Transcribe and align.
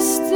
wasted 0.00 0.29